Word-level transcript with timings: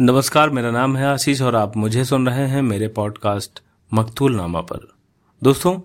नमस्कार, 0.00 0.50
मेरा 0.50 0.70
नाम 0.70 0.96
है 0.96 1.06
आशीष 1.06 1.42
और 1.42 1.56
आप 1.56 1.76
मुझे 1.76 2.04
सुन 2.04 2.28
रहे 2.28 2.46
हैं 2.46 2.62
मेरे 2.62 2.88
पॉडकास्ट 2.88 3.62
मकतूल 3.94 4.36
नामा 4.36 4.60
पर। 4.60 4.94
दोस्तों, 5.42 5.80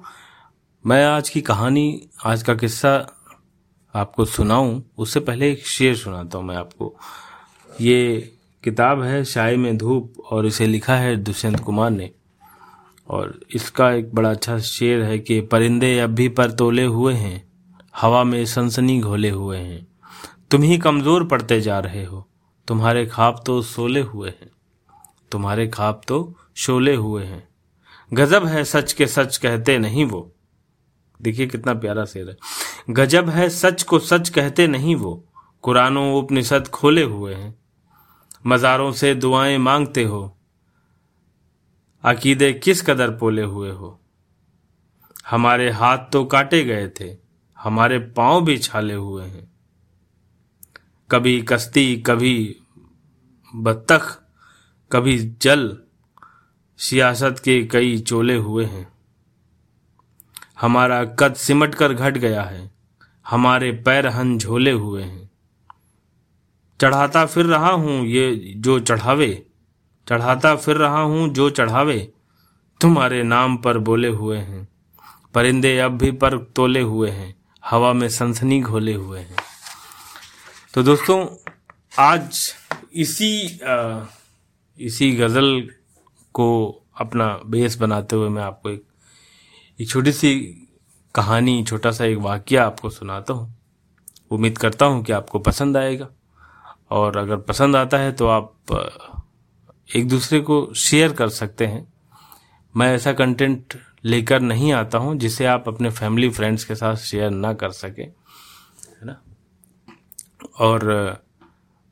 मैं 0.85 1.05
आज 1.05 1.29
की 1.29 1.41
कहानी, 1.41 2.09
आज 2.25 2.43
का 2.43 2.55
किस्सा 2.55 3.15
आपको 3.95 4.25
सुनाऊं, 4.25 4.81
उससे 4.97 5.19
पहले 5.19 5.51
एक 5.51 5.67
शेर 5.67 5.95
सुनाता 5.95 6.37
हूँ 6.37 6.45
मैं 6.45 6.55
आपको। 6.55 6.95
ये 7.81 8.31
किताब 8.63 9.01
है, 9.01 9.25
शाय 9.25 9.55
में 9.55 9.77
धूप, 9.77 10.13
और 10.31 10.45
इसे 10.45 10.67
लिखा 10.67 10.95
है 10.95 11.15
दुष्यंत 11.15 11.59
कुमार 11.59 11.91
ने। 11.91 12.11
और 13.09 13.39
इसका 13.55 13.91
एक 13.91 14.15
बड़ा 14.15 14.31
अच्छा 14.31 14.59
शेर 14.59 15.03
है 15.03 15.19
कि 15.19 15.41
परिंदे 15.41 15.99
अब 15.99 16.09
भी 16.09 16.29
पर 16.29 16.51
तोले 16.51 16.83
हुए 16.83 17.13
हैं, 17.13 17.51
हवा 17.97 18.23
में 18.23 18.45
सनसनी 18.45 18.99
घोले 18.99 19.29
हुए 19.29 19.57
हैं। 19.57 19.87
तुम 20.51 20.61
ही 20.61 20.77
कमज़ोर 20.77 21.23
पड़ते 21.23 21.61
जा 21.61 21.79
रहे 21.79 22.05
हो 22.05 22.28
तुम्हारे 22.69 23.05
खाब 23.05 23.43
तो 23.45 23.61
सोले 23.61 24.01
हुए 24.01 24.29
हैं। 24.29 24.51
तुम्हारे 25.31 25.67
खाब 25.67 26.01
तो 26.07 26.35
शोले 26.55 26.95
हुए 26.95 27.23
हैं। 27.23 27.49
गजब 28.13 28.45
है 28.45 28.63
सच 28.63 28.93
के 28.93 29.07
सच 29.07 29.37
कहते 29.37 29.77
नहीं 29.77 30.05
वो। 30.05 30.35
देखिए 31.21 31.47
कितना 31.47 31.73
प्यारा 31.73 32.05
शेर 32.05 32.29
है। 32.29 32.37
गजब 32.89 33.29
है 33.29 33.49
सच 33.49 33.83
को 33.83 33.99
सच 33.99 34.29
कहते 34.29 34.67
नहीं 34.67 34.95
वो। 34.95 35.27
कुरानों 35.61 36.15
उपनिषद 36.15 36.67
खोले 36.67 37.03
हुए 37.03 37.33
हैं। 37.33 37.59
मज़ारों 38.47 38.91
से 38.91 39.15
दुआएँ 39.15 39.57
मांगते 39.57 40.03
हो। 40.03 40.37
अकीदे 42.03 42.53
किस 42.53 42.81
कदर 42.81 43.11
पोले 43.11 43.43
हुए 43.43 43.71
हो। 43.71 43.99
हमारे 45.29 45.69
हाथ 45.71 45.97
तो 45.97 46.25
काटे 46.25 46.63
गए 46.63 46.87
थे। 46.87 47.17
हमारे 47.57 47.99
पाँव 47.99 48.45
भी 48.45 48.57
छाले 48.57 48.93
हुए 48.93 49.25
हैं। 49.25 49.58
कभी 51.11 51.41
कश्ती, 51.41 51.97
कभी 51.97 52.55
बत्तख, 53.55 54.21
कभी 54.91 55.17
जल 55.41 55.77
सियासत 56.77 57.41
के 57.43 57.65
कई 57.65 57.97
चोले 57.97 58.35
हुए 58.35 58.65
हैं। 58.65 58.93
हमारा 60.61 61.05
कद 61.05 61.33
सिमट 61.33 61.75
कर 61.75 61.93
घट 61.93 62.17
गया 62.17 62.43
है। 62.43 62.71
हमारे 63.27 63.71
पैर 63.71 64.07
हन 64.07 64.37
झोले 64.37 64.71
हुए 64.71 65.03
हैं। 65.03 65.31
चढ़ाता 66.81 67.25
फिर 67.25 67.45
रहा 67.45 67.71
हूँ 67.71 68.05
ये 68.05 68.53
जो 68.57 68.79
चढ़ावे। 68.79 69.45
चढ़ाता 70.07 70.55
फिर 70.55 70.75
रहा 70.75 71.01
हूँ 71.01 71.29
जो 71.29 71.49
चढ़ावे। 71.49 72.13
तुम्हारे 72.81 73.23
नाम 73.23 73.57
पर 73.57 73.77
बोले 73.77 74.07
हुए 74.07 74.37
हैं। 74.37 74.67
परिंदे 75.33 75.79
अब 75.79 75.91
भी 75.91 76.11
पर 76.11 76.37
तोले 76.37 76.81
हुए 76.81 77.09
हैं। 77.09 77.35
हवा 77.65 77.93
में 77.93 78.09
सनसनी 78.09 78.61
घोले 78.61 78.93
हुए 78.93 79.19
हैं। 79.19 79.48
तो 80.73 80.81
दोस्तों 80.83 81.25
आज 81.99 82.39
इसी 82.93 83.59
आ, 83.59 84.05
इसी 84.79 85.11
गज़ल 85.11 85.69
को 86.35 86.47
अपना 86.97 87.27
बेस 87.45 87.77
बनाते 87.77 88.15
हुए 88.15 88.29
मैं 88.29 88.43
आपको 88.43 88.69
एक 88.69 88.83
एक 89.79 89.89
छोटी 89.89 90.11
सी 90.11 90.33
कहानी 91.15 91.63
छोटा 91.63 91.91
सा 91.91 92.05
एक 92.05 92.17
वाक्य 92.17 92.57
आपको 92.57 92.89
सुनाता 92.89 93.33
हूँ। 93.33 93.57
उम्मीद 94.31 94.57
करता 94.57 94.85
हूँ 94.85 95.03
कि 95.03 95.13
आपको 95.13 95.39
पसंद 95.39 95.77
आएगा। 95.77 96.09
और 96.91 97.17
अगर 97.17 97.37
पसंद 97.49 97.75
आता 97.75 97.97
है 97.97 98.11
तो 98.11 98.27
आप 98.27 98.53
एक 99.95 100.07
दूसरे 100.07 100.39
को 100.41 100.73
शेयर 100.77 101.13
कर 101.13 101.29
सकते 101.29 101.67
हैं। 101.67 101.85
मैं 102.75 102.93
ऐसा 102.95 103.13
कंटेंट 103.13 103.79
लेकर 104.05 104.41
नहीं 104.41 104.71
आता 104.73 104.97
हूँ 104.97 105.17
जिसे 105.17 105.45
आप 105.47 105.67
अपने 105.67 105.89
फैमिली 105.91 106.29
फ्रेंड्स 106.29 106.63
के 106.63 106.75
साथ 106.75 106.95
शेयर 106.95 107.29
ना 107.31 107.53
कर 107.53 107.71
सके। 107.73 108.18
और 110.59 110.81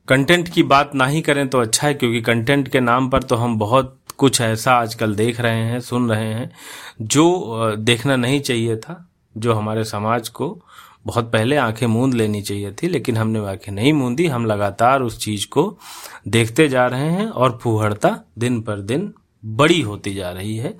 कंटेंट 0.08 0.48
की 0.48 0.62
बात 0.62 0.94
ना 0.94 1.06
ही 1.06 1.20
करें 1.20 1.48
तो 1.48 1.60
अच्छा 1.60 1.86
है, 1.86 1.94
क्योंकि 1.94 2.20
कंटेंट 2.20 2.68
के 2.68 2.80
नाम 2.80 3.08
पर 3.10 3.22
तो 3.22 3.36
हम 3.36 3.58
बहुत 3.58 3.94
कुछ 4.16 4.40
ऐसा 4.40 4.72
आजकल 4.72 5.14
देख 5.14 5.40
रहे 5.40 5.64
हैं, 5.64 5.80
सुन 5.80 6.10
रहे 6.10 6.32
हैं, 6.34 6.50
जो 7.00 7.74
देखना 7.76 8.16
नहीं 8.16 8.40
चाहिए 8.40 8.76
था, 8.76 9.04
जो 9.36 9.52
हमारे 9.52 9.84
समाज 9.84 10.28
को 10.28 10.58
बहुत 11.06 11.30
पहले 11.32 11.56
आँखें 11.56 11.86
मूंद 11.86 12.14
लेनी 12.14 12.40
चाहिए 12.42 12.72
थी, 12.72 12.88
लेकिन 12.88 13.16
हमने 13.16 13.46
आँखें 13.46 13.72
नहीं 13.72 13.92
मूंदी, 13.92 14.26
हम 14.26 14.46
लगातार 14.46 15.02
उस 15.02 15.18
चीज़ 15.18 15.46
को 15.46 15.78
देखते 16.28 16.68
जा 16.68 16.86
रहे 16.86 17.10
हैं 17.10 17.28
और 17.28 17.58
फूहड़ता 17.62 18.18
दिन 18.38 18.60
पर 18.60 18.80
दिन 18.80 19.12
बड़ी 19.44 19.80
होती 19.80 20.14
जा 20.14 20.30
रही 20.30 20.56
है। 20.56 20.76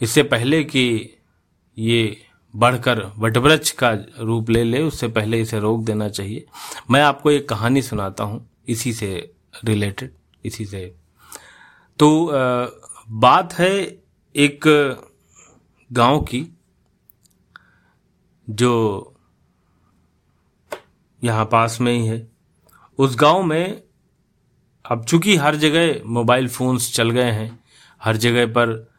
इससे 0.00 0.22
पहले 0.22 0.62
कि 0.64 1.14
ये 1.76 2.25
बढ़कर 2.56 3.00
वटवृक्ष 3.18 3.70
का 3.72 3.90
रूप 4.18 4.50
ले 4.50 4.62
ले, 4.64 4.82
उससे 4.82 5.08
पहले 5.08 5.40
इसे 5.40 5.58
रोक 5.60 5.84
देना 5.84 6.08
चाहिए। 6.08 6.44
मैं 6.90 7.02
आपको 7.02 7.30
एक 7.30 7.48
कहानी 7.48 7.82
सुनाता 7.82 8.24
हूँ, 8.24 8.48
इसी 8.68 8.92
से 8.92 9.34
रिलेटेड 9.64 10.12
इसी 10.44 10.64
से। 10.66 10.84
तो 11.98 12.28
बात 13.08 13.52
है 13.54 13.72
एक 14.34 14.64
गाँव 15.90 16.20
की, 16.22 16.46
जो 18.48 19.12
यहाँ 21.22 21.44
पास 21.44 21.80
में 21.80 21.92
ही 21.92 22.06
है। 22.06 22.26
उस 22.98 23.16
गाँव 23.16 23.42
में 23.42 23.82
अब 24.84 25.04
चूँकि 25.04 25.36
हर 25.36 25.56
जगह 25.56 26.02
मोबाइल 26.06 26.48
फोन्स 26.48 26.92
चल 26.94 27.10
गए 27.10 27.30
हैं, 27.30 27.58
हर 28.00 28.16
जगह 28.16 28.46
पर 28.48 28.95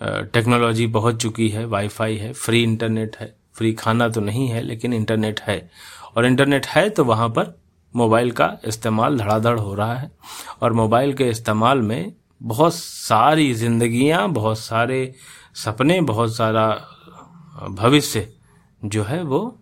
टेक्नोलॉजी 0.00 0.86
पहुँच 0.86 1.16
चुकी 1.16 1.48
है 1.48 1.64
वाईफाई 1.64 2.16
है 2.16 2.32
फ्री 2.32 2.62
इंटरनेट 2.62 3.16
है 3.16 3.34
फ्री 3.54 3.72
खाना 3.72 4.08
तो 4.08 4.20
नहीं 4.20 4.48
है, 4.48 4.62
लेकिन 4.62 4.92
इंटरनेट 4.92 5.40
है। 5.40 5.70
और 6.16 6.26
इंटरनेट 6.26 6.66
है 6.66 6.88
तो 6.90 7.04
वहाँ 7.04 7.28
पर 7.28 7.54
मोबाइल 7.94 8.30
का 8.30 8.50
इस्तेमाल 8.64 9.18
धड़ाधड़ 9.18 9.58
हो 9.58 9.74
रहा 9.74 9.94
है। 9.94 10.10
और 10.62 10.72
मोबाइल 10.72 11.12
के 11.14 11.28
इस्तेमाल 11.28 11.82
में 11.82 12.12
बहुत 12.42 12.74
सारी 12.74 13.52
जिंदगियाँ, 13.54 14.28
बहुत 14.28 14.58
सारे 14.58 15.14
सपने, 15.54 16.00
बहुत 16.00 16.34
सारा 16.36 16.68
भविष्य 17.70 18.28
जो 18.84 19.02
है 19.04 19.22
वो 19.22 19.58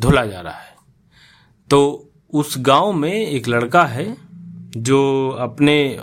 धुला 0.00 0.24
जा 0.26 0.40
रहा 0.40 0.54
है। 0.54 0.74
तो 1.70 2.10
उस 2.32 2.54
गाँव 2.58 2.92
में 2.92 3.12
एक 3.12 3.48
लड़का 3.48 3.84
है 3.84 4.16
जो 4.76 5.28
अपने 5.40 5.98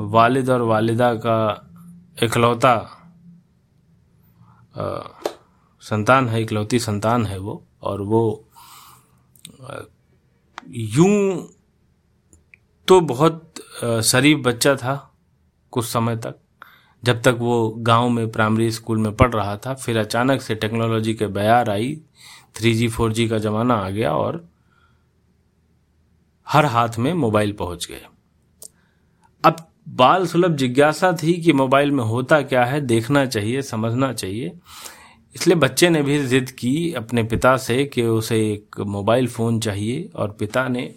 वालिद 0.00 0.50
और 0.50 0.62
वालिदा 0.62 1.14
का 1.16 1.63
इकलौता 2.18 2.76
संतान 5.82 6.28
है, 6.28 6.42
इकलौती 6.42 6.78
संतान 6.78 7.26
है 7.26 7.38
वो, 7.38 7.62
और 7.82 8.02
वो 8.02 8.44
यूँ 10.68 11.48
तो 12.88 13.00
बहुत 13.02 13.52
शरीफ 14.04 14.38
बच्चा 14.44 14.74
था 14.76 14.94
कुछ 15.72 15.84
समय 15.86 16.16
तक। 16.16 16.38
जब 17.02 17.20
तक 17.22 17.36
वो 17.40 17.68
गाँव 17.78 18.08
में, 18.08 18.30
प्राइमरी 18.32 18.70
स्कूल 18.70 18.98
में 18.98 19.14
पढ़ 19.16 19.32
रहा 19.34 19.56
था, 19.56 19.74
फिर 19.74 19.98
अचानक 19.98 20.42
से 20.42 20.54
टेक्नोलॉजी 20.54 21.14
के 21.14 21.26
बयार 21.26 21.70
आई, 21.70 22.00
थ्री 22.56 22.74
जी, 22.74 22.88
फोर 22.88 23.12
जी 23.12 23.28
का 23.28 23.38
जमाना 23.38 23.74
आ 23.74 23.88
गया 23.90 24.12
और 24.12 24.44
हर 26.46 26.66
हाथ 26.66 26.98
में 26.98 27.12
मोबाइल 27.14 27.52
पहुँच 27.52 27.86
गए 27.86 28.06
अब 29.44 29.56
बाल 29.88 30.26
सुलभ 30.26 30.56
जिज्ञासा 30.56 31.16
थी 31.22 31.32
कि 31.32 31.52
मोबाइल 31.52 31.90
में 31.90 32.04
होता 32.04 32.42
क्या 32.42 32.64
है 32.64 32.80
देखना 32.80 33.26
चाहिए 33.26 33.62
समझना 33.62 34.12
चाहिए। 34.12 34.52
इसलिए 35.34 35.56
बच्चे 35.56 35.88
ने 35.88 36.02
भी 36.02 36.26
जिद 36.26 36.50
की 36.50 36.92
अपने 36.92 37.22
पिता 37.22 37.56
से 37.56 37.84
कि 37.84 38.02
उसे 38.02 38.52
एक 38.52 38.80
मोबाइल 38.80 39.28
फ़ोन 39.28 39.60
चाहिए 39.60 40.10
और 40.16 40.30
पिता 40.30 40.68
ने 40.68 40.94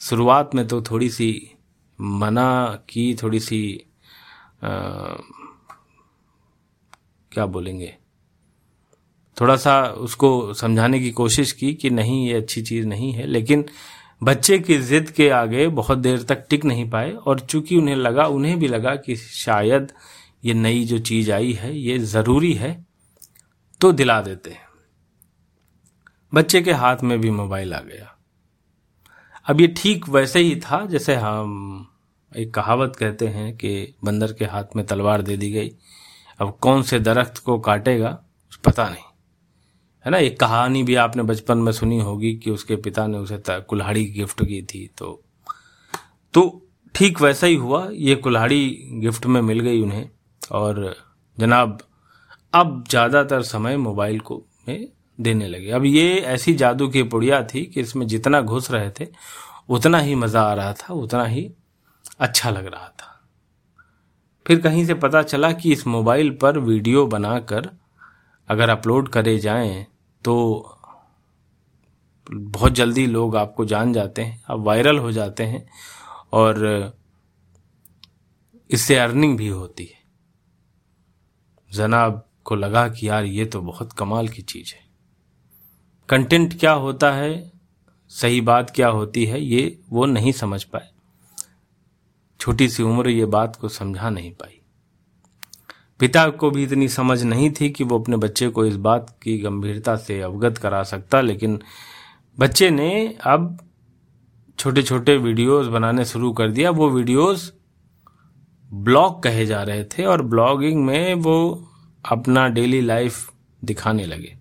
शुरुआत 0.00 0.54
में 0.54 0.68
तो 0.68 0.82
थोड़ी 0.82 1.10
सी 1.10 1.50
मना 2.00 2.78
की 2.88 3.14
थोड़ी 3.14 3.40
सी 3.40 3.84
आ, 4.64 4.68
क्या 7.32 7.46
बोलेंगे? 7.46 7.96
थोड़ा 9.40 9.56
सा 9.56 9.82
उसको 9.82 10.54
समझाने 10.54 11.00
की 11.00 11.10
कोशिश 11.10 11.52
की 11.52 11.74
कि 11.74 11.90
नहीं 11.90 12.26
ये 12.26 12.34
अच्छी 12.34 12.62
चीज़ 12.62 12.86
नहीं 12.86 13.12
है। 13.12 13.26
लेकिन 13.26 13.64
बच्चे 14.22 14.58
की 14.58 14.78
जिद 14.78 15.10
के 15.10 15.28
आगे 15.30 15.68
बहुत 15.68 15.98
देर 15.98 16.22
तक 16.22 16.46
टिक 16.50 16.64
नहीं 16.64 16.90
पाए 16.90 17.10
और 17.10 17.40
चूँकि 17.40 17.76
उन्हें 17.76 17.96
लगा, 17.96 18.24
उन्हें 18.24 18.58
भी 18.58 18.68
लगा 18.68 18.94
कि 18.96 19.16
शायद 19.16 19.92
ये 20.44 20.54
नई 20.54 20.84
जो 20.84 20.98
चीज़ 20.98 21.32
आई 21.32 21.52
है, 21.52 21.78
ये 21.78 21.98
ज़रूरी 21.98 22.52
है 22.52 22.86
तो 23.80 23.92
दिला 23.92 24.20
देते 24.20 24.50
हैं। 24.50 24.66
बच्चे 26.34 26.62
के 26.62 26.72
हाथ 26.72 26.96
में 27.02 27.20
भी 27.20 27.30
मोबाइल 27.30 27.74
आ 27.74 27.80
गया। 27.80 28.16
अब 29.46 29.60
ये 29.60 29.66
ठीक 29.66 30.08
वैसे 30.08 30.40
ही 30.40 30.56
था, 30.56 30.86
जैसे 30.86 31.14
हम 31.14 31.88
एक 32.36 32.54
कहावत 32.54 32.96
कहते 32.96 33.28
हैं 33.28 33.56
कि 33.56 33.94
बंदर 34.04 34.32
के 34.32 34.44
हाथ 34.44 34.76
में 34.76 34.86
तलवार 34.86 35.22
दे 35.22 35.36
दी 35.36 35.50
गई। 35.50 35.70
अब 36.40 36.58
कौन 36.60 36.82
से 36.82 37.00
दरख्त 37.00 37.38
को 37.38 37.58
काटेगा, 37.58 38.18
पता 38.64 38.88
नहीं। 38.88 39.04
है 40.04 40.10
ना, 40.10 40.18
एक 40.18 40.38
कहानी 40.40 40.82
भी 40.82 40.94
आपने 40.96 41.22
बचपन 41.22 41.58
में 41.58 41.72
सुनी 41.72 42.00
होगी 42.00 42.32
कि 42.34 42.50
उसके 42.50 42.76
पिता 42.78 43.06
ने 43.06 43.18
उसे 43.18 43.42
कुल्हाड़ी 43.48 44.04
गिफ्ट 44.12 44.42
की 44.42 44.62
थी 44.64 44.88
तो 44.98 45.20
तो 46.34 46.42
ठीक 46.94 47.20
वैसा 47.20 47.46
ही 47.46 47.54
हुआ, 47.54 47.86
ये 47.90 48.14
कुल्हाड़ी 48.14 48.90
गिफ्ट 48.94 49.26
में 49.26 49.40
मिल 49.40 49.60
गई 49.60 49.82
उन्हें, 49.82 50.08
और 50.42 50.94
जनाब, 51.38 51.78
अब 52.52 52.84
ज़्यादातर 52.90 53.42
समय 53.42 53.76
मोबाइल 53.76 54.18
को 54.20 54.42
में 54.68 54.88
देने 55.18 55.48
लगे। 55.48 55.70
अब 55.70 55.84
ये 55.84 56.18
ऐसी 56.18 56.54
जादू 56.54 56.88
की 56.88 57.02
पुड़िया 57.04 57.42
थी 57.44 57.64
कि 57.64 57.80
इसमें 57.80 58.06
जितना 58.06 58.40
घुस 58.40 58.70
रहे 58.70 58.90
थे, 58.90 59.06
उतना 59.68 59.98
ही 59.98 60.14
मज़ा 60.14 60.42
आ 60.42 60.54
रहा 60.54 60.72
था, 60.72 60.94
उतना 60.94 61.24
ही 61.24 61.50
अच्छा 62.20 62.50
लग 62.50 62.66
रहा 62.66 62.88
था। 62.90 63.08
फिर 64.46 64.60
कहीं 64.60 64.84
से 64.86 64.94
पता 64.96 65.22
चला 65.22 65.52
कि 65.52 65.72
इस 65.72 65.86
मोबाइल 65.86 66.30
पर 66.32 66.58
वीडियो 66.58 67.06
बनाकर 67.06 67.70
अगर 68.48 68.68
अपलोड 68.68 69.08
करे 69.08 69.38
जाएँ 69.38 69.86
तो 70.24 70.78
बहुत 72.30 72.72
जल्दी 72.72 73.06
लोग 73.06 73.36
आपको 73.36 73.64
जान 73.64 73.92
जाते 73.92 74.22
हैं, 74.22 74.42
आप 74.50 74.58
वायरल 74.58 74.98
हो 74.98 75.12
जाते 75.12 75.44
हैं 75.44 75.68
और 76.32 76.96
इससे 78.70 78.96
अर्निंग 78.96 79.36
भी 79.36 79.48
होती 79.48 79.84
है। 79.84 80.00
जनाब 81.72 82.28
को 82.44 82.54
लगा 82.54 82.88
कि 82.88 83.08
यार 83.08 83.24
ये 83.24 83.44
तो 83.46 83.60
बहुत 83.60 83.92
कमाल 83.92 84.28
की 84.28 84.42
चीज़ 84.42 84.74
है। 84.74 84.80
कंटेंट 86.08 86.58
क्या 86.60 86.72
होता 86.72 87.12
है, 87.12 87.52
सही 88.08 88.40
बात 88.40 88.70
क्या 88.70 88.88
होती 88.88 89.24
है, 89.26 89.40
ये 89.40 89.78
वो 89.90 90.06
नहीं 90.06 90.32
समझ 90.32 90.64
पाए। 90.64 90.88
छोटी 92.40 92.68
सी 92.68 92.82
उम्र 92.82 93.08
ये 93.08 93.26
बात 93.26 93.56
को 93.56 93.68
समझा 93.68 94.10
नहीं 94.10 94.32
पाई। 94.32 94.61
पिता 96.02 96.28
को 96.28 96.50
भी 96.50 96.62
इतनी 96.64 96.88
समझ 96.88 97.22
नहीं 97.22 97.50
थी 97.50 97.70
कि 97.70 97.84
वो 97.84 97.98
अपने 97.98 98.16
बच्चे 98.16 98.48
को 98.48 98.64
इस 98.66 98.76
बात 98.76 99.18
की 99.22 99.38
गंभीरता 99.38 99.96
से 99.96 100.20
अवगत 100.20 100.58
करा 100.58 100.82
सकता, 100.82 101.20
लेकिन 101.20 101.62
बच्चे 102.38 102.70
ने 102.70 103.18
अब 103.24 103.58
छोटे 104.58 104.82
छोटे 104.82 105.16
वीडियोस 105.16 105.66
बनाने 105.66 106.04
शुरू 106.04 106.32
कर 106.32 106.50
दिया। 106.50 106.70
वो 106.70 106.90
वीडियोस 106.90 107.52
ब्लॉग 108.72 109.22
कहे 109.22 109.46
जा 109.46 109.62
रहे 109.62 109.84
थे 109.84 110.04
और 110.04 110.22
ब्लॉगिंग 110.22 110.84
में 110.84 111.14
वो 111.14 111.68
अपना 112.04 112.48
डेली 112.48 112.80
लाइफ 112.80 113.32
दिखाने 113.64 114.06
लगे। 114.06 114.36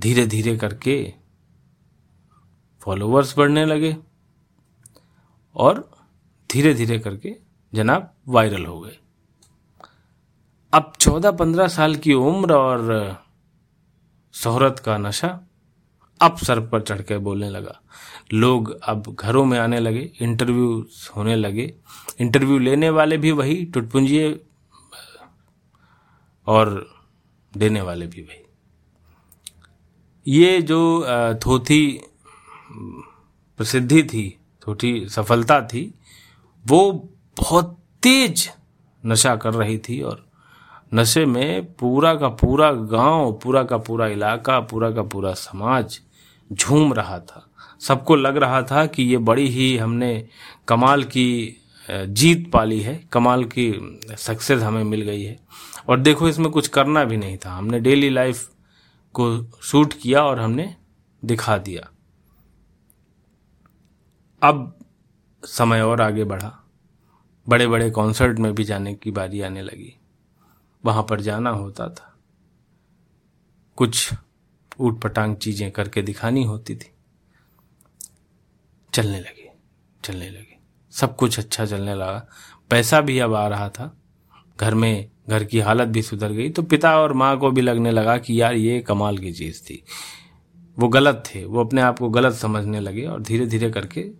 धीरे 0.00 0.26
धीरे 0.26 0.56
करके 0.56 1.12
फॉलोअर्स 2.80 3.38
बढ़ने 3.38 3.66
लगे 3.66 3.96
और 5.54 5.90
धीरे 6.52 6.74
धीरे 6.74 6.98
करके 6.98 7.36
जनाब 7.74 8.14
वायरल 8.28 8.66
हो 8.66 8.80
गए। 8.80 8.98
अब 10.74 10.92
चौदह 11.00 11.30
पंद्रह 11.30 11.68
साल 11.68 11.94
की 11.94 12.12
उम्र 12.12 12.54
और 12.54 12.88
शोहरत 14.34 14.78
का 14.78 14.96
नशा 14.98 15.28
अब 16.20 16.36
सर 16.36 16.60
पर 16.60 16.82
चढ़ 16.82 17.02
के 17.02 17.18
बोलने 17.18 17.50
लगा। 17.50 17.74
लोग 18.32 18.70
अब 18.82 19.14
घरों 19.14 19.44
में 19.44 19.58
आने 19.58 19.80
लगे 19.80 20.10
इंटरव्यू 20.20 20.86
होने 21.16 21.36
लगे। 21.36 21.74
इंटरव्यू 22.20 22.58
लेने 22.58 22.90
वाले 22.90 23.16
भी 23.16 23.32
वही, 23.32 23.64
टुटपुंजिए, 23.64 24.32
और 26.46 26.86
देने 27.54 27.82
वाले 27.82 28.06
भी 28.06 28.22
वही। 28.22 28.42
ये 30.26 30.60
जो 30.62 30.80
थोथी, 31.46 32.00
प्रसिद्धि 33.60 34.02
थी 34.02 34.28
थोटी 34.66 35.08
सफलता 35.08 35.60
थी, 35.62 35.94
वो 36.64 36.92
बहुत 37.36 37.78
तेज 38.02 38.50
नशा 39.06 39.36
कर 39.36 39.54
रही 39.54 39.78
थी 39.78 40.00
और 40.02 40.26
नशे 40.94 41.26
में 41.26 41.72
पूरा 41.72 42.14
का 42.14 42.28
पूरा 42.28 42.72
गाँव, 42.72 43.32
पूरा 43.32 43.62
का 43.62 43.78
पूरा 43.78 44.06
इलाका, 44.06 44.60
पूरा 44.60 44.90
का 44.90 45.02
पूरा 45.02 45.32
समाज 45.34 46.00
झूम 46.52 46.92
रहा 46.92 47.18
था। 47.18 47.50
सबको 47.80 48.16
लग 48.16 48.36
रहा 48.36 48.62
था 48.62 48.86
कि 48.86 49.02
ये 49.02 49.18
बड़ी 49.18 49.48
ही 49.48 49.76
हमने 49.76 50.28
कमाल 50.68 51.04
की 51.04 51.60
जीत 51.90 52.50
पाली 52.52 52.80
है, 52.80 53.08
कमाल 53.12 53.44
की 53.44 54.00
सक्सेस 54.18 54.62
हमें 54.62 54.84
मिल 54.84 55.00
गई 55.00 55.22
है। 55.22 55.40
और 55.88 56.00
देखो, 56.00 56.28
इसमें 56.28 56.50
कुछ 56.50 56.68
करना 56.68 57.04
भी 57.04 57.16
नहीं 57.16 57.36
था। 57.36 57.52
हमने 57.52 57.80
डेली 57.80 58.10
लाइफ 58.10 58.48
को 59.14 59.42
शूट 59.62 59.92
किया 59.92 60.22
और 60.22 60.40
हमने 60.40 60.74
दिखा 61.24 61.58
दिया। 61.58 61.90
अब 64.42 64.78
समय 65.44 65.82
और 65.82 66.00
आगे 66.00 66.24
बढ़ा। 66.24 66.64
बड़े 67.48 67.66
बड़े 67.66 67.90
कॉन्सर्ट 67.90 68.38
में 68.38 68.54
भी 68.54 68.64
जाने 68.64 68.94
की 68.94 69.10
बारी 69.10 69.40
आने 69.40 69.62
लगी। 69.62 69.96
वहाँ 70.84 71.06
पर 71.10 71.20
जाना 71.20 71.50
होता 71.50 71.88
था। 71.88 72.14
कुछ 73.76 74.14
ऊट 74.80 75.00
पटांग 75.00 75.36
चीज़ें 75.36 75.70
करके 75.70 76.02
दिखानी 76.02 76.44
होती 76.44 76.76
थी। 76.76 76.90
चलने 78.94 79.20
लगे 79.20 79.52
चलने 80.04 80.30
लगे। 80.30 80.58
सब 80.90 81.16
कुछ 81.16 81.38
अच्छा 81.38 81.66
चलने 81.66 81.94
लगा। 81.94 82.28
पैसा 82.70 83.00
भी 83.00 83.18
अब 83.18 83.34
आ 83.34 83.48
रहा 83.48 83.68
था। 83.68 83.96
घर 84.60 84.74
में, 84.74 85.10
घर 85.28 85.44
की 85.44 85.60
हालत 85.60 85.88
भी 85.88 86.02
सुधर 86.02 86.32
गई। 86.32 86.50
तो 86.50 86.62
पिता 86.62 86.98
और 86.98 87.12
माँ 87.12 87.38
को 87.38 87.50
भी 87.50 87.60
लगने 87.60 87.90
लगा 87.90 88.18
कि 88.18 88.40
यार 88.40 88.54
ये 88.54 88.80
कमाल 88.80 89.18
की 89.18 89.32
चीज़ 89.32 89.62
थी। 89.62 89.84
वो 90.78 90.88
गलत 90.88 91.24
थे। 91.26 91.44
वो 91.44 91.64
अपने 91.64 91.80
आप 91.80 91.98
को 91.98 92.08
गलत 92.08 92.34
समझने 92.34 92.80
लगे 92.80 93.04
और 93.04 93.22
धीरे 93.22 93.46
धीरे 93.46 93.70
करके 93.70 94.10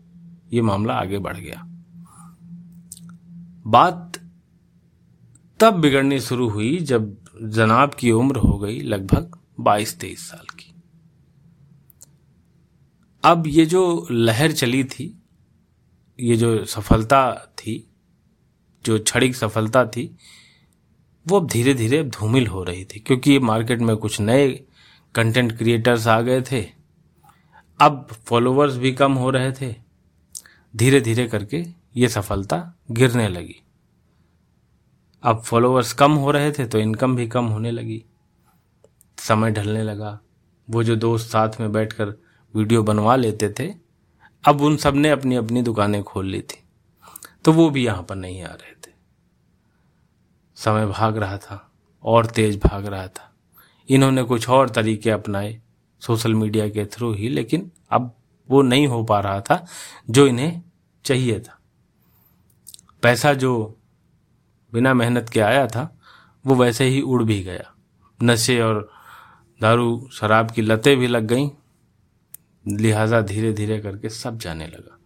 ये 0.53 0.63
मामला 0.63 0.95
आगे 0.95 1.19
बढ़ 1.19 1.37
गया। 1.37 1.63
बात 3.67 4.14
तब 5.65 5.75
बिगड़नी 5.75 6.21
शुरू 6.21 6.49
हुई 6.49 6.77
जब 6.77 7.17
जनाब 7.43 7.95
की 7.95 8.11
उम्र 8.11 8.37
हो 8.37 8.59
गई 8.59 8.81
लगभग 8.81 9.39
बाईस 9.61 9.99
तेईस 9.99 10.31
साल 10.31 10.47
की। 10.47 10.75
अब 13.25 13.47
ये 13.47 13.67
जो 13.67 14.09
लहर 14.11 14.53
चली 14.53 14.85
थी, 14.85 15.23
ये 16.21 16.37
जो 16.37 16.65
सफलता 16.65 17.35
थी, 17.35 17.91
जो 18.85 18.99
क्षणिक 18.99 19.37
सफलता 19.37 19.85
थी, 19.85 20.17
वो 21.29 21.41
अब 21.41 21.47
धीरे 21.47 21.75
धीरे 21.75 22.05
धूमिल 22.05 22.47
हो 22.47 22.65
रही 22.65 22.85
थी, 22.85 23.01
क्योंकि 23.01 23.33
ये 23.33 23.39
मार्केट 23.39 23.81
में 23.81 23.97
कुछ 23.97 24.21
नए 24.21 24.65
कंटेंट 25.15 25.59
क्रिएटर्स 25.59 26.07
आ 26.07 26.21
गए 26.21 26.43
थे। 26.43 26.69
अब 27.81 28.09
फॉलोअर्स 28.27 28.77
भी 28.77 28.93
कम 28.93 29.13
हो 29.13 29.31
रहे 29.31 29.53
थे। 29.53 29.75
धीरे 30.77 31.01
धीरे 31.01 31.27
करके 31.27 31.65
ये 31.97 32.09
सफलता 32.09 32.75
गिरने 32.91 33.29
लगी। 33.29 33.61
अब 35.25 35.41
फॉलोअर्स 35.41 35.93
कम 35.93 36.12
हो 36.12 36.31
रहे 36.31 36.53
थे 36.53 36.67
तो 36.67 36.79
इनकम 36.79 37.17
भी 37.17 37.26
कम 37.29 37.47
होने 37.47 37.71
लगी। 37.71 38.05
समय 39.19 39.50
ढलने 39.50 39.82
लगा। 39.82 40.19
वो 40.71 40.82
जो 40.82 40.97
दोस्त 40.97 41.31
साथ 41.31 41.61
में 41.61 41.73
बैठकर 41.73 42.09
वीडियो 42.55 42.82
बनवा 42.82 43.17
लेते 43.17 43.55
थे, 43.59 43.75
अब 44.44 44.61
उन 44.61 44.76
सबने 44.76 45.11
अपनी 45.11 45.37
अपनी 45.37 45.62
दुकानें 45.62 46.03
खोल 46.03 46.26
ली 46.26 46.41
थी। 46.41 46.65
तो 47.44 47.53
वो 47.53 47.71
भी 47.71 47.85
यहाँ 47.87 48.03
पर 48.03 48.15
नहीं 48.15 48.43
आ 48.43 48.47
रहे 48.47 48.73
थे। 48.73 48.93
समय 50.56 50.87
भाग 50.87 51.17
रहा 51.17 51.38
था 51.38 51.73
और 52.05 52.27
तेज 52.27 52.61
भाग 52.65 52.87
रहा 52.87 53.09
था। 53.09 53.32
इन्होंने 53.88 54.23
कुछ 54.23 54.49
और 54.49 54.69
तरीके 54.69 55.11
अपनाए 55.11 55.61
सोशल 56.00 56.35
मीडिया 56.35 56.69
के 56.69 56.85
थ्रू 56.87 57.12
ही, 57.12 57.29
लेकिन 57.29 57.70
अब 57.91 58.15
वो 58.50 58.62
नहीं 58.62 58.87
हो 58.87 59.05
पा 59.05 59.20
रहा 59.20 59.41
था 59.41 59.67
जो 60.11 60.27
इन्हें 60.27 60.63
चाहिए 61.05 61.41
था। 61.41 61.58
पैसा 63.03 63.34
जो 63.34 63.79
बिना 64.75 64.95
मेहनत 64.95 65.29
के 65.29 65.41
आया 65.41 65.67
था, 65.67 66.01
वो 66.47 66.55
वैसे 66.55 66.85
ही 66.85 67.01
उड़ 67.01 67.23
भी 67.23 67.43
गया। 67.43 67.75
नशे 68.23 68.61
और 68.61 68.91
दारू 69.61 70.09
शराब 70.13 70.51
की 70.51 70.63
लतें 70.63 70.97
भी 70.97 71.07
लग 71.07 71.25
गईं। 71.25 71.51
लिहाजा 72.69 73.21
धीरे 73.21 73.53
धीरे 73.53 73.81
करके 73.81 74.09
सब 74.09 74.39
जाने 74.39 74.67
लगा। 74.67 74.99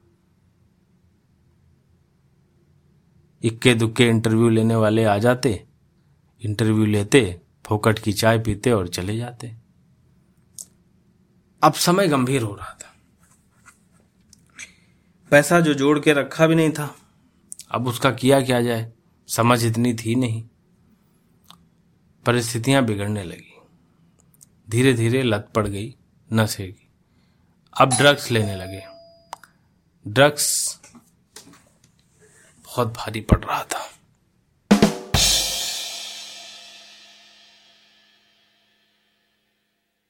इक्के 3.44 3.74
दुक्के 3.74 4.08
इंटरव्यू 4.08 4.48
लेने 4.48 4.74
वाले 4.74 5.04
आ 5.04 5.18
जाते, 5.18 5.66
इंटरव्यू 6.44 6.84
लेते, 6.84 7.40
फोकट 7.66 7.98
की 7.98 8.12
चाय 8.12 8.38
पीते 8.38 8.70
और 8.70 8.88
चले 8.88 9.16
जाते। 9.16 9.56
अब 11.62 11.72
समय 11.72 12.08
गंभीर 12.08 12.42
हो 12.42 12.54
रहा 12.54 12.78
था। 12.82 12.96
पैसा 15.30 15.60
जो 15.60 15.74
जोड़ 15.74 16.00
के 16.00 16.12
रखा 16.12 16.46
भी 16.46 16.54
नहीं 16.54 16.70
था, 16.70 16.96
अब 17.70 17.88
उसका 17.88 18.10
किया 18.10 18.40
क्या 18.40 18.62
जाए? 18.62 18.92
समझ 19.28 19.64
इतनी 19.64 19.94
थी 19.94 20.14
नहीं। 20.14 20.48
परिस्थितियाँ 22.26 22.84
बिगड़ने 22.84 23.22
लगी। 23.22 23.60
धीरे 24.70 24.94
धीरे 24.94 25.22
लत 25.22 25.50
पड़ 25.54 25.68
गई 25.68 25.96
नशे 26.32 26.68
की 26.68 26.88
अब 27.80 27.88
ड्रग्स 27.88 28.30
लेने 28.30 28.56
लगे। 28.56 28.82
ड्रग्स 30.06 30.80
बहुत 32.66 32.88
भारी 32.88 33.20
पड़ 33.20 33.44
रहा 33.44 33.64
था। 33.64 33.97